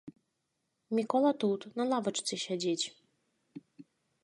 [0.99, 2.85] Мікола тут, на лавачцы сядзіць!